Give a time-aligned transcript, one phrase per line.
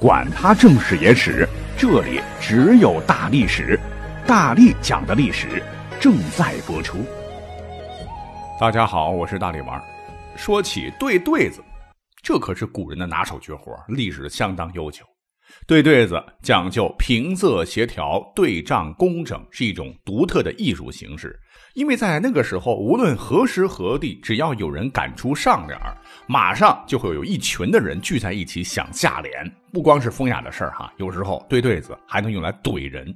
[0.00, 1.46] 管他正史野史，
[1.76, 3.78] 这里只有大历史，
[4.26, 5.62] 大力讲的历史
[6.00, 7.04] 正在播出。
[8.58, 9.78] 大家好，我是大力丸。
[10.36, 11.62] 说起对对子，
[12.22, 15.04] 这可是古人的拿手绝活，历史相当悠久。
[15.66, 21.38] 对对子讲究平仄协调、对仗工整，是一种独特的艺术形式。
[21.74, 25.78] 因为在那个时候，无论何时何地，只要有人敢出上联
[26.26, 29.32] 马上就会有一群的人聚在一起想下联。
[29.72, 33.14] 不光是风雅的事儿哈，有时候对对子还能用来怼人，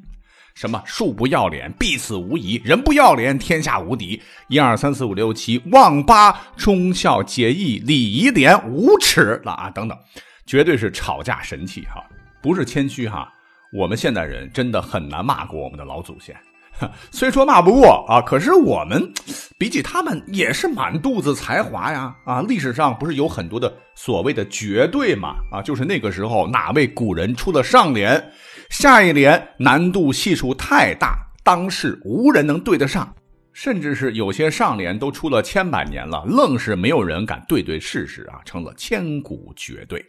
[0.54, 9.98] 什么树不要脸必死无疑，人不要脸天下无敌，一二三四五六七，望八忠孝节义礼仪廉无耻了啊等等，
[10.46, 12.00] 绝对是吵架神器哈。
[12.44, 13.32] 不是谦虚哈，
[13.72, 16.36] 我们现代人真的很难骂过我们的老祖先。
[17.10, 19.10] 虽说骂不过啊，可是我们
[19.56, 22.14] 比起他们也是满肚子才华呀！
[22.26, 25.36] 啊，历史上不是有很多的所谓的绝对嘛？
[25.50, 28.22] 啊，就是那个时候哪位古人出了上联，
[28.68, 33.10] 下一联难度系数太大，当世无人能对得上，
[33.54, 40.04] 甚至是有些上联都出了千百年了，愣是没有人敢对对试试啊，成了千古绝对。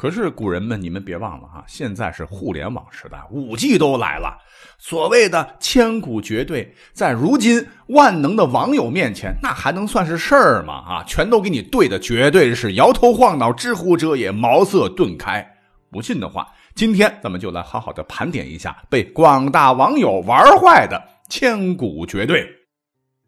[0.00, 4.38] 可是古人们，你们别忘了啊，现在是互联网时代，五 G 都来了。
[4.78, 10.74] 所谓的千古绝对，在如今万能的网友面前，那还能算是事儿吗？
[10.74, 15.44] 啊，全都给你对的，绝对是摇头晃脑、知乎者也、茅塞顿开。
[15.90, 16.46] 不信的话，
[16.76, 22.46] 今天咱们就来好好的盘点一下被广大网友玩坏的千古绝对。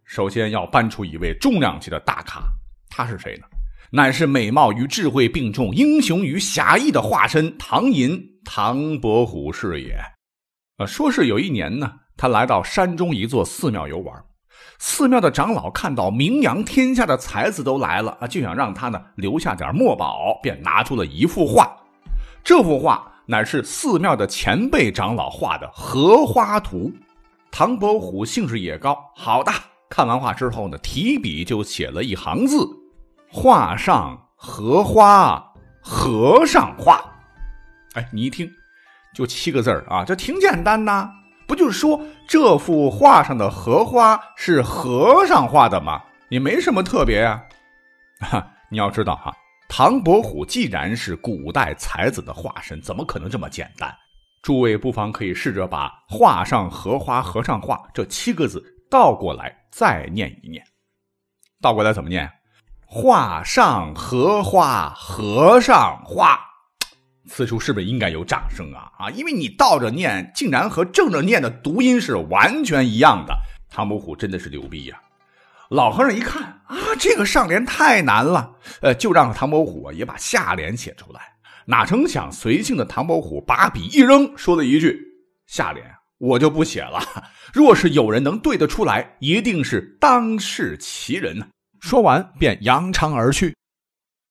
[0.05, 2.45] 首先要搬出一位重量级的大咖，
[2.89, 3.47] 他是谁呢？
[3.93, 9.97] 乃是美貌与智慧并重、英雄与侠义的化身唐寅，唐伯虎是也。
[10.79, 14.15] 呃，说是有一年呢，他来到山中一座寺庙游玩，
[14.79, 21.77] 寺庙的长老看到名扬天下的才子都来了啊，就想让他呢留下点墨宝，便拿出了一幅画。
[22.45, 26.93] 这幅画乃是寺庙的前辈长老画的荷花图。
[27.51, 29.51] 唐伯虎兴致也高，好的，
[29.91, 32.57] 看完画之后呢，提笔就写了一行字。
[33.33, 37.01] 画上荷花，和尚画。
[37.95, 38.51] 哎，你一听，
[39.15, 41.09] 就七个字啊，这挺简单呐，
[41.47, 46.03] 不就是说这幅画上的荷花是和尚画的吗？
[46.29, 47.41] 也没什么特别呀。
[48.21, 49.33] 哈，你要知道哈，
[49.69, 53.97] 唐伯虎既然是古代才子的化身，怎么可能这么简单？
[54.43, 60.65] 诸位不妨可以试着把“画上荷花，和尚画”这七个字倒过来再念一念。
[61.61, 62.29] 倒过来怎么念？
[62.93, 66.41] 画上荷花，和尚画，
[67.29, 68.91] 此处是不是应该有掌声啊？
[68.99, 73.33] 啊，因为你倒着念，竟然和正着念的读音是完全一样的。
[73.71, 75.01] 唐伯虎真的是牛逼呀！
[75.69, 81.21] 老和尚一看啊，这个上联太难了，呃，就让唐伯虎也把下联写出来。
[81.67, 84.99] 哪成想，随性的唐伯虎把笔一扔，说了一句
[85.47, 85.87] ：“下联
[86.19, 87.01] 我就不写了。
[87.53, 91.47] 若是有人能对得出来，一定是当世奇人呢。”
[91.81, 93.55] 说完便扬长而去，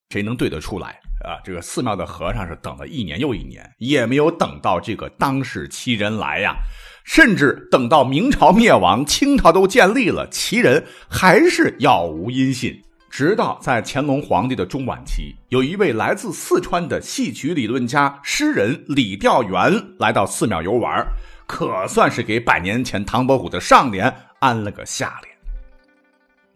[0.09, 1.41] 谁能对得出来啊？
[1.43, 6.55] 这个寺庙的和尚是等了一年又一年，也没有等到这个当世奇人来呀。
[7.05, 12.79] 甚至等到明朝灭亡，清朝都建立了，奇人还是杳无音信。
[13.09, 21.03] 直到在乾隆皇帝的中晚期，有一位来自四川的戏曲理论家、诗人李调元来到寺庙游玩，
[21.47, 25.38] 可算是给百年前唐伯虎的上联安了个下联。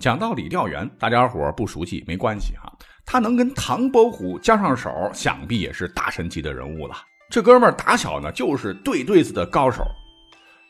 [0.03, 2.69] 讲到李调元，大家伙不熟悉没关系哈，
[3.05, 6.95] 他能跟唐伯虎交上手，想必也是大神级的人物了。
[7.29, 9.81] 这哥们儿打小呢就是对对子的高手。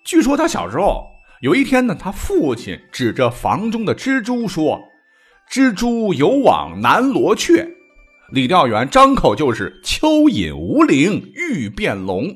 [0.06, 1.04] 据说他小时候
[1.42, 4.80] 有一天呢，他父亲指着房中的蜘蛛说
[5.50, 7.68] ：“蜘蛛有网难罗雀。”
[8.32, 12.28] 李调元张口就是“蚯蚓无灵欲变龙”。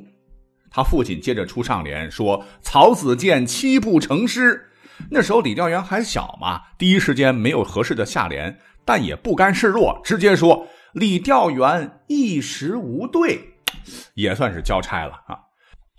[0.72, 4.64] 他父亲接着出上联说：“曹子建七步成诗。”
[5.10, 13.56] 那时候李调元还小嘛，第一时间没有合适的下联，但也不甘示弱，直接说李调元一时无对，
[14.16, 15.40] 也算是交差了啊。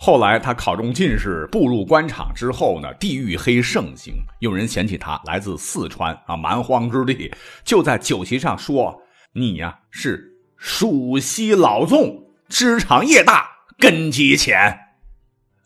[0.00, 7.34] 后来他考中进士，步入官场之后呢，地域黑盛行，有人嫌弃他来自四川啊，蛮荒之地，
[7.64, 9.02] 就在酒席上说
[9.32, 13.48] 你呀是蜀西老纵，枝长叶大，
[13.78, 14.78] 根基浅。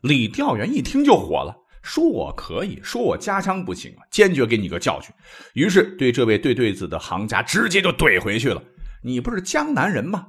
[0.01, 1.62] 李调元一听就火了。
[1.83, 5.13] 说我可以说我家乡不行啊，坚决给你个教训。
[5.55, 8.63] 于是对这位对对子的行家直接就怼回去了。
[9.03, 10.27] 你不是江南人吗？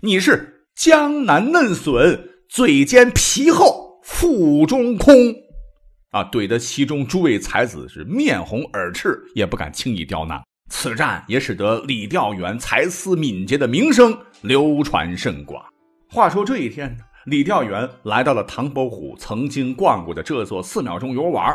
[0.00, 5.14] 你是江南嫩笋，嘴尖皮厚，腹中空。
[6.10, 10.40] 啊，怼得其中诸位才子是面红耳赤，也不敢轻易刁难。
[10.70, 15.62] 此战也使得李调元才思敏捷的名声流传甚广。
[16.08, 21.54] 话说这一天呢，李调元来到了唐伯虎曾经逛过的这座寺庙中游玩，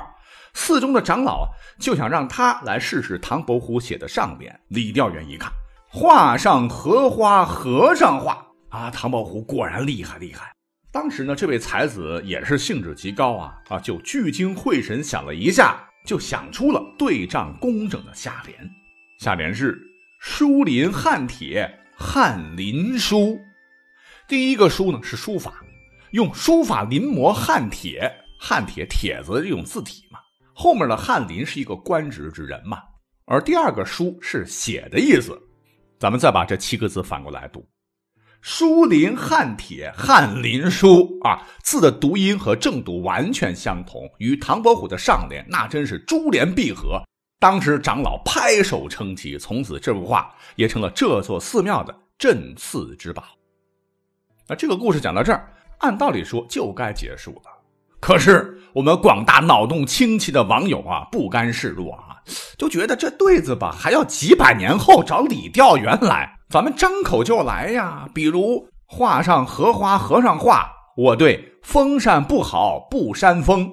[0.54, 1.48] 寺中的长老
[1.80, 4.58] 就想让他来试试唐伯虎写的上联。
[4.68, 5.52] 李调元一看，
[5.90, 10.54] 画上荷花和尚画啊，唐伯虎果然厉害厉害。
[10.92, 18.56] 当时呢，这位才子也是兴致极高啊啊，就聚精会神想了一下，就想出了对仗工整的下联。
[19.18, 19.76] 下联是
[20.22, 23.40] “书林汉帖，翰林书”。
[24.34, 25.64] 第一个“书”呢是书法，
[26.10, 30.18] 用书法临摹汉帖，汉帖帖子这种字体嘛。
[30.56, 32.80] 后面的翰林是一个官职之人嘛。
[33.26, 35.40] 而第二个“书”是写的意思。
[36.00, 37.64] 咱们再把这七个字反过来读。
[38.42, 47.04] 书林汉帖，翰林书啊，字的读音和正读完全相同，与唐伯虎的上联那真是珠联璧合。
[47.40, 53.24] 当时长老拍手称奇，从此这幅画也成了这座寺庙的镇寺之宝。
[54.48, 55.48] 那这个故事讲到这儿，
[55.80, 57.52] 按道理说就该结束了。
[58.00, 62.18] 可是我们广大脑洞清奇的网友啊，不甘示弱啊，
[62.58, 66.38] 就觉得这对子吧，还要几百年后找李调元来。
[66.50, 73.66] 咱们张口就来呀，比如画上荷花和尚画，我对风扇不好不扇风；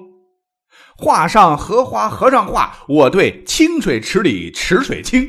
[0.97, 5.25] 画上荷花和尚画，我对清水池里池水清；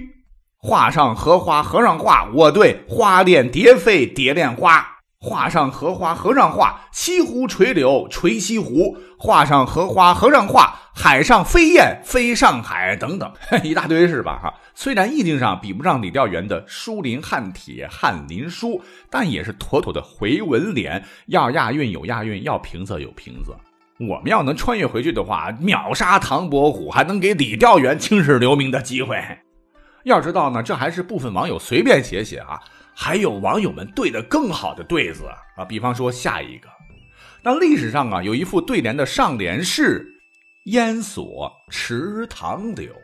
[0.56, 4.71] 画上荷花和尚画，我对花恋蝶飞蝶恋花；
[5.22, 10.80] 画上荷花和尚画，西湖垂柳垂西湖；画上荷花和尚画。
[10.94, 13.32] 海上飞燕飞上海等等
[13.64, 14.38] 一大堆是吧？
[14.42, 21.02] 哈，虽然意境上比不上李调元的“书林汉帖，翰林书”，但也是妥妥的回文联。
[21.26, 23.54] 要押韵有押韵，要平仄有平仄。
[24.06, 29.16] 我们要能穿越回去的话，秒杀唐伯虎，还能给李调元青史留名的机会。
[30.04, 32.60] 要知道呢，这还是部分网友随便写写啊，
[32.94, 35.65] 还有网友们对的更好的对子啊。
[35.65, 36.69] 比方说下一个，
[37.43, 40.09] 那历史上啊有一副对联的上联是。
[40.67, 42.94] 烟锁池塘柳，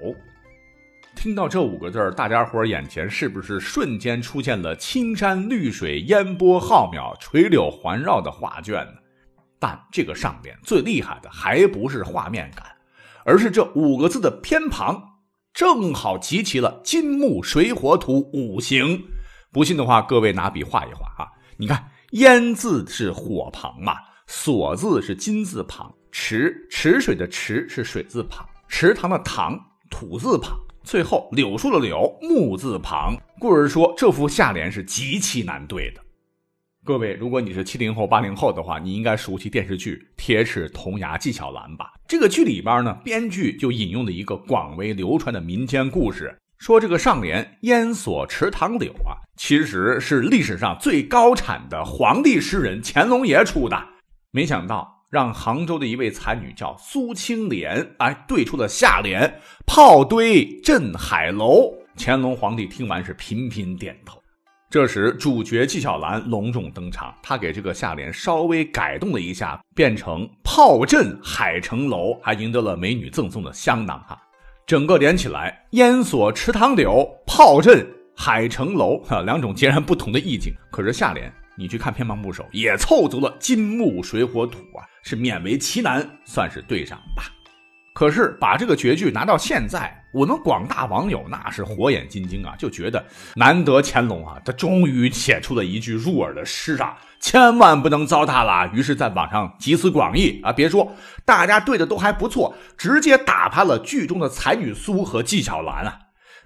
[1.17, 8.93] 听到这五个字大家伙眼前是不是瞬间出现了青山绿水、烟波浩渺、垂柳环绕的画卷呢？
[9.59, 12.65] 但这个上联最厉害的还不是画面感，
[13.25, 15.03] 而是这五个字的偏旁
[15.53, 19.03] 正好集齐了金木水火土五行。
[19.51, 21.29] 不信的话，各位拿笔画一画啊！
[21.57, 23.95] 你看，烟字是火旁嘛，
[24.27, 25.95] 锁字是金字旁。
[26.11, 29.59] 池池水的池是水字旁，池塘的塘
[29.91, 33.15] 土字旁，最后柳树的柳木字旁。
[33.39, 36.01] 故而说这幅下联是极其难对的。
[36.85, 41.93] 各位，如果你是七零后、八零后的话，你应该熟悉电视剧《铁齿铜牙纪晓岚》吧？
[42.07, 53.83] 这个剧里边呢，编剧就引用了一个广为流传的民间故事，说这个上联“烟锁池塘柳”啊，其实是历史上最高产的皇帝诗人乾隆爷出的。
[54.31, 54.97] 没想到。
[55.11, 61.73] 让杭州的一位才女叫苏青莲，哎，对出了下联“炮堆镇海楼”。
[61.97, 64.23] 乾隆皇帝听完是频频点头。
[64.69, 74.21] 这时，主角纪晓岚隆重登场，他给这个下联稍微改动了一下，变成“炮镇海城楼”，还赢得了美女赠送的香囊哈。
[74.69, 80.53] 整个连起来，“烟锁池塘柳，炮震海城楼”哈， 两种截然不同的意境。
[80.71, 81.33] 可是下联。
[81.57, 87.25] 你去看偏旁部首，也凑足了金木水火土啊，是勉为其难，算是对上吧。
[87.99, 98.71] 可是把这个绝句拿到现在，我们广大网友那是火眼金睛啊，就觉得难得乾隆啊，他终于写出了一句入耳的诗啊，千万不能糟蹋了。
[98.73, 100.89] 于是，在网上集思广益啊，别说
[101.25, 105.99] 大家对的都还不错，直接打趴了剧中的才女苏和纪晓岚啊。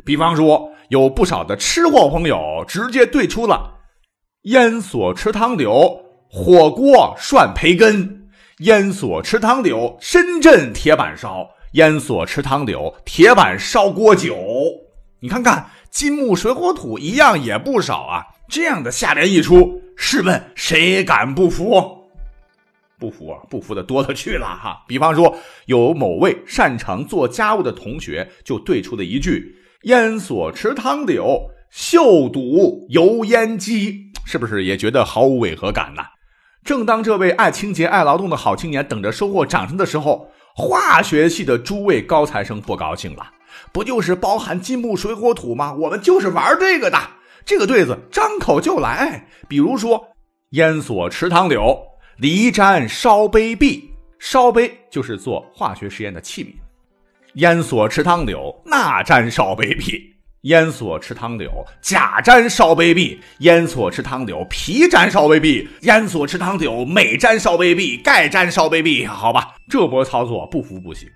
[0.06, 3.74] 比方说，有不少的吃货朋友直接对出了。
[4.44, 8.21] 烟锁池塘柳，火锅涮培根；
[8.62, 14.36] 烟锁池塘柳，深圳铁板烧；烟锁池塘柳，铁板烧锅酒。
[15.18, 18.22] 你看看，金木水火土一样也不少啊！
[18.48, 22.06] 这样的下联一出，试问谁敢不服？
[23.00, 24.84] 不服啊，不服的多了去了哈。
[24.86, 36.02] 比方说，有某位擅长做家务的同学就对出了一句：“烟锁池塘柳，锈堵油烟机。”是不是也觉得毫无违和感呢？
[36.64, 43.26] 正当这位爱清洁、爱劳动的好青年等着收获掌声的时候，化学系的诸位高材生不高兴了。
[43.72, 45.74] 不就是包含金木水火土吗？
[45.74, 46.98] 我们就是玩这个的。
[47.44, 49.26] 这个对子张口就来。
[49.48, 50.02] 比如说，
[50.50, 51.76] 烟锁池塘柳，
[52.18, 53.90] 离盏烧杯壁。
[54.18, 56.54] 烧杯就是做化学实验的器皿。
[57.34, 60.11] 烟锁池塘柳，那盏烧杯壁。
[60.42, 69.06] 烟锁池塘柳，甲沾烧杯壁；烟锁池塘柳，皮沾烧杯壁；烟锁池塘柳，美沾烧杯壁，钙沾烧杯壁。
[69.06, 71.08] 好吧，这波操作不服不行。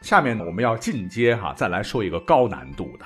[0.00, 3.04] 下面呢，我们要进阶哈，再来说一个高难度的。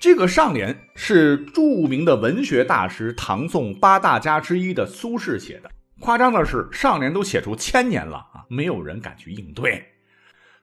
[0.00, 5.70] 这个上联是著名的文学大师唐宋八大家之一的苏轼写的。
[6.00, 9.84] 夸张的是，上联都写出千年了啊，没有人敢去应对。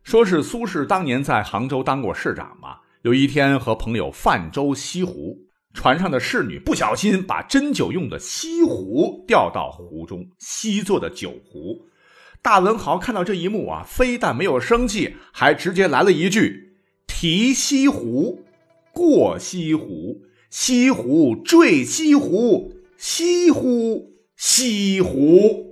[0.04, 5.38] 说是苏轼当年在杭州当过市长嘛，有一天和朋友泛舟西湖，
[5.74, 11.86] 船上的侍女不小心把斟酒用的西湖掉到湖中，西做的酒壶。
[12.42, 18.46] 大文豪看到这一幕啊，非但没有生气，还直接来了一句：“提西湖，
[18.94, 25.66] 过西湖，西湖坠西湖，西湖。”西湖，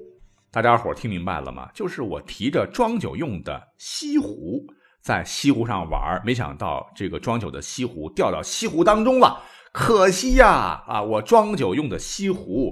[0.51, 1.69] 大家伙听明白了吗？
[1.73, 4.65] 就是我提着装酒用的西湖，
[5.01, 9.41] 在西湖上玩，没想到这个装酒的西湖掉到西湖当中了，
[9.71, 10.83] 可惜呀！
[10.87, 12.71] 啊，我装酒用的西湖，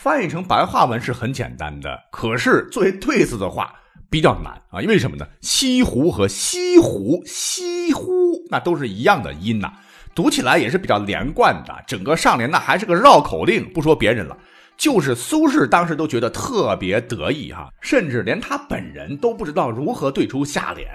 [0.00, 3.72] 翻译成白话文是很简单的，可是作为对子的话
[4.10, 5.26] 比较难啊，因为什么呢？
[5.40, 8.02] 西湖和西湖、西湖
[8.50, 9.72] 那都是一样的音呐，
[10.14, 11.84] 读起来也是比较连贯的。
[11.86, 14.36] 整个上联那还是个绕口令，不说别人了。
[14.76, 20.88] 就是苏轼当时都觉得特别得意哈，甚至连他本人都不知道如何对出下联。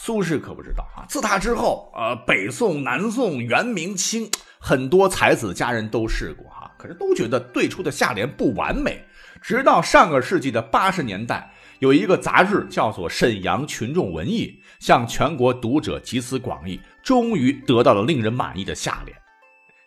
[0.00, 9.04] 苏轼可不知道啊，自他之后，呃，北宋、南宋、元、明清，很多才子佳人都试过哈，可是都觉得对出的下联不完美。
[9.42, 11.50] 直到上个世纪的八十年代，
[11.80, 14.46] 有一个杂志叫做《沈阳群众文艺》，
[14.78, 19.16] 向全国读者集思广益，终于得到了令人满意的下联。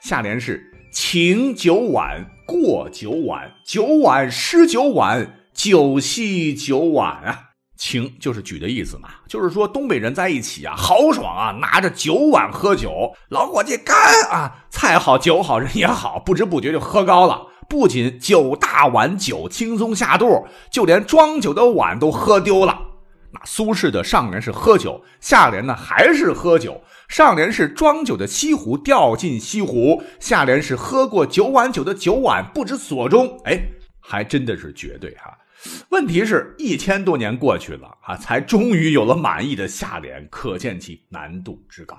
[0.01, 0.68] 下联是。
[0.94, 7.50] 晴九晚过九晚，九晚诗九晚，酒席九晚啊！
[7.82, 13.98] 情就是举的意思嘛，就是说东北人在一起啊，豪爽啊，拿着酒碗喝酒，老伙计干
[14.30, 17.48] 啊，菜好酒好人也好，不知不觉就喝高了。
[17.68, 22.80] 不仅酒大碗酒轻松下肚，就连装酒的碗都喝丢了。
[23.32, 26.80] 那苏轼的上联是喝酒，下联呢还是喝酒。
[27.08, 33.42] 上联是装酒的西湖掉进西湖，下联是喝过九碗酒的酒碗不知所终。
[33.46, 33.60] 哎，
[34.00, 35.36] 还真的是绝对哈。
[35.89, 41.98] 问题是，一千多年过去了啊，才终于有了满意的下联，可见其难度之高。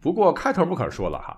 [0.00, 1.36] 不过开头不可说了哈，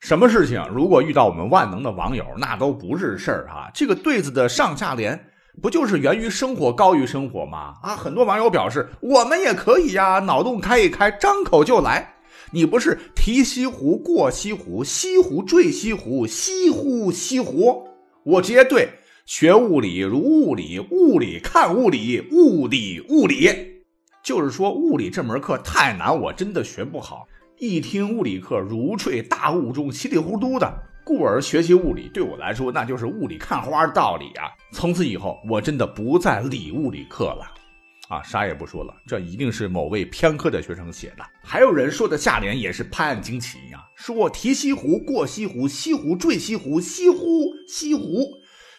[0.00, 3.70] 什么事情如果遇到我们万能的网友，那都不是事儿哈。
[3.74, 5.30] 这个对子的上下联。
[5.62, 7.74] 不就是源于生活高于生活吗？
[7.80, 12.16] 啊，很多网友表示我们也可以呀，脑洞开一开，张口就来。
[12.50, 17.86] 你不是提西湖过西湖，西湖坠西湖，西湖西湖。
[18.24, 18.88] 我直接对，
[19.26, 23.48] 学物理如物理，物理看物理，物理物理。
[24.22, 27.26] 就是说物理这门课太难，我真的学不好。
[27.58, 30.70] 一听物理课如坠大雾中，稀里糊涂的。
[31.06, 34.52] 故而学习物理对我来说，那就是雾里看花的道理啊！
[34.72, 37.46] 从此以后，我真的不再理物理课了，
[38.08, 38.94] 啊，啥也不说了。
[39.06, 41.24] 这一定是某位偏科的学生写的。
[41.42, 48.26] 还有人说的下联也是拍案惊奇呀，说提西湖过西湖，西湖坠西湖，西湖西湖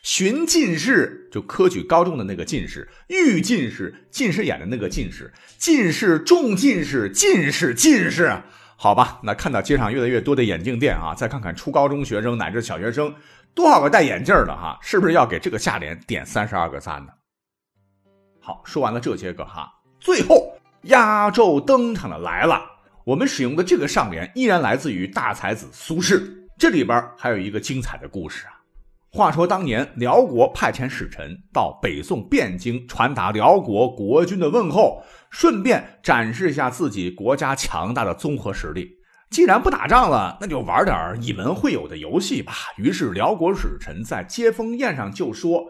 [0.06, 8.32] 寻进士，就科举高中的那个进士，遇进士，近视眼的那个近视，进士中进士，进士进士。
[8.78, 13.12] 好吧，那看到街上越来越多的眼镜店啊，再看看初高中学生乃至小学生，
[13.56, 17.12] 多少个戴眼镜的哈，是不是要给这个下联点三十二个赞呢？
[18.40, 22.62] 好，说完了这些个哈，最后压轴登场的来了，
[23.06, 26.22] 我们使用的这个上联依然来自于大才子苏轼，
[26.60, 28.55] 这里边还有一个精彩的故事啊。
[29.16, 38.90] 话说当年辽国派遣使臣到北宋汴京，传达辽国国君的问候，顺便展示一下自己国家强大的综合实力。
[39.30, 42.52] 既然不打仗了，那就玩点以文会友的游戏吧。
[42.76, 45.64] 于是辽国使臣在接风宴上就说：“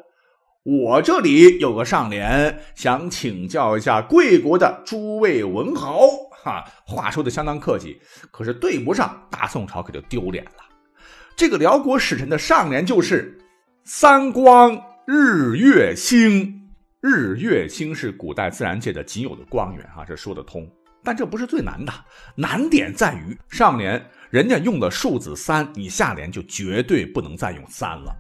[0.65, 5.99] 我这里有个上联，想请教一下贵国的诸位文豪。”
[6.43, 10.64] 哈，话说的相当客气，可是对不上大宋朝，可就丢脸了。
[11.35, 13.37] 这个辽国使臣的上联就是
[13.83, 20.65] “三光日月星”，日月星是古代自然界的仅有的光源啊，这说得通。
[21.03, 21.91] 但这不是最难的，
[22.35, 28.15] 难点在于上联人家用的数字三，你下联就绝对不能再用三了。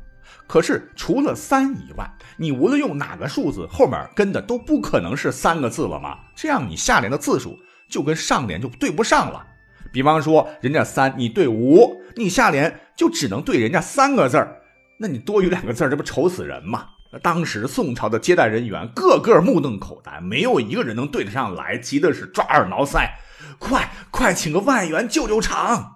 [0.45, 2.05] 可是除了三以外，
[2.35, 6.19] 你无论用哪个数字，后面跟的都不可能是三个字了吗？
[6.35, 7.57] 这样你下联的字数
[7.89, 9.47] 就跟上联就对不上了。
[9.91, 14.61] 比方说，人家三，你对五，你下联就只能对人家三个字儿，
[14.99, 16.89] 那你多余两个字儿，这不愁死人吗？
[17.23, 23.09] 当时宋朝的接待人员个个目瞪口呆，没有一个人能对得上来，急的是抓耳挠腮，
[23.57, 25.93] 快快请个外援救救场！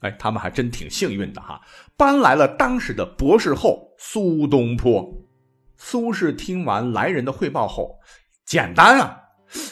[0.00, 1.60] 哎，他们还真挺幸运的哈，
[1.96, 5.08] 搬来了当时的博士后苏东坡。
[5.76, 7.98] 苏轼听完来人的汇报后，
[8.44, 9.16] 简单啊，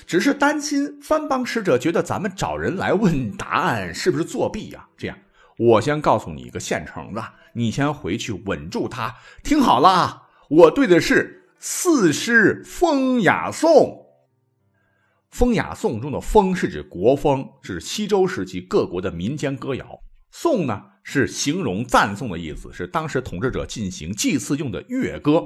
[0.06, 4.86] 只是担心藩邦使者觉得咱们找人来问答案是不是作弊呀？
[4.96, 5.16] 这样，
[5.56, 7.22] 我先告诉你一个现成的，
[7.54, 9.14] 你先回去稳住他。
[9.42, 13.70] 听好了啊，我对的是四诗《风雅颂》。
[15.36, 20.00] 《风雅颂》中的“风”是指国风，是西周时期各国的民间歌谣。
[20.30, 25.44] 颂呢是形容赞颂的意思，是当时统治者进行祭祀用的乐歌，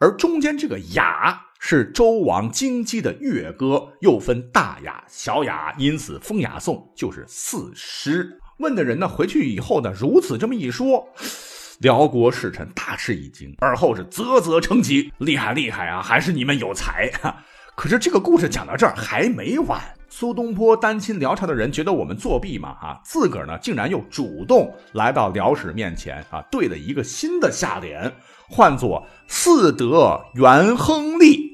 [0.00, 8.38] 而中间这个雅是周王京畿的乐歌，又分大雅、小雅，因此《风雅颂》就是四诗。
[8.62, 11.06] 问的人呢回去以后呢，如此这么一说，
[11.80, 17.44] 辽国使臣大吃一惊，而后是啧啧称奇，厉害厉害啊，还是你们有才哈。
[17.76, 19.80] 可是这个故事讲到这儿还没完。
[20.08, 28.12] 苏东坡担心辽朝的人觉得我们作弊嘛，啊，自个儿呢竟然又主动来到辽史面前啊，对了一个新的下联，
[28.48, 31.50] 唤作“四德元亨利”。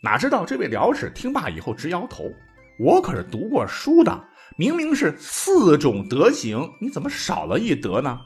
[0.00, 2.24] 哪知道这位辽史听罢以后直摇头
[2.78, 4.24] ：“我可是读过书的，
[4.60, 8.20] 明明是四种德行，你怎么少了一德呢？”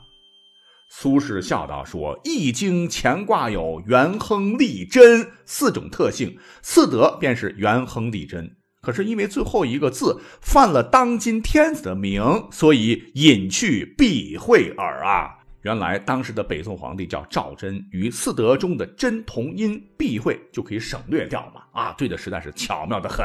[0.90, 8.50] 苏轼笑道：“说《易经》前挂有元亨利贞四种特性，四德便是元亨利贞。”
[8.82, 15.38] 可是因为最后一个字犯了当今天子的名，所以隐去避讳耳啊！
[15.62, 21.62] 原来当时的北宋皇帝叫赵祯，与四德中的真同音，避讳就可以省略掉嘛！
[21.80, 23.24] 啊，对的实在是巧妙的很。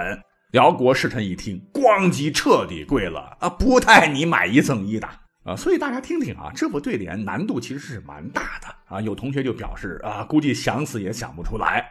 [0.51, 3.48] 辽国使臣一听，咣叽彻底跪了啊！
[3.48, 5.08] 不带你买一赠一的
[5.44, 5.56] 啊！
[5.56, 9.00] 所以大家听听啊，这副对联难度其实是蛮大的啊！
[9.00, 11.86] 有同学就表示啊，估计想死也想不出来。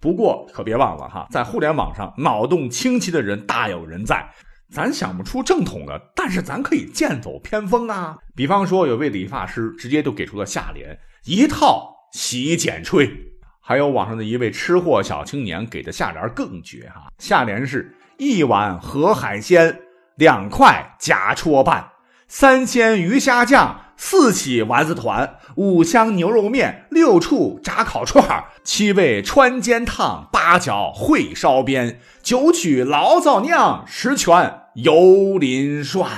[0.00, 4.24] 不过可别忘了哈，在互联网上脑洞清奇的人大有人在，
[4.70, 8.18] 咱想不出正统的，但是咱可以剑走偏锋啊。
[8.36, 13.33] 比方说，有位理发师直接就给出了下联：一套洗剪吹。
[13.66, 19.80] 还有网上的一位吃货小青年给的下联更绝哈，下联是一碗河海鲜，
[20.16, 21.88] 两块夹戳拌，
[22.28, 23.80] 三鲜鱼虾酱。
[23.96, 36.10] 四起丸子团，五香牛肉面，六处炸烤串七味川煎烫，八角烩烧边，九曲醪糟酿，十全油淋涮。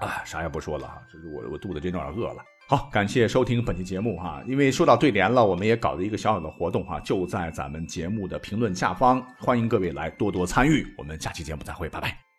[0.00, 2.42] 啊，啥也不说了哈，这是我我肚子真有点饿了。
[2.68, 10.86] 好，感谢收听本期节目哈，因为说到对联了，我们也搞了一个小小的活动哈，就在咱们节目的评论下方，欢迎各位来多多参与。
[10.96, 12.31] 我们下期节目再会，拜拜。